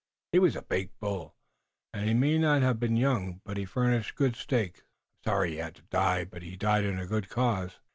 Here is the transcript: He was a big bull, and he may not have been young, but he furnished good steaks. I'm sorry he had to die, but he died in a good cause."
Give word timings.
He 0.31 0.39
was 0.39 0.55
a 0.55 0.63
big 0.63 0.89
bull, 0.99 1.35
and 1.93 2.07
he 2.07 2.15
may 2.15 2.39
not 2.39 2.63
have 2.63 2.79
been 2.79 2.95
young, 2.97 3.39
but 3.45 3.55
he 3.57 3.65
furnished 3.65 4.15
good 4.15 4.35
steaks. 4.35 4.79
I'm 4.79 5.29
sorry 5.29 5.49
he 5.51 5.57
had 5.57 5.75
to 5.75 5.83
die, 5.91 6.23
but 6.25 6.41
he 6.41 6.55
died 6.55 6.85
in 6.85 6.97
a 6.97 7.05
good 7.05 7.29
cause." 7.29 7.73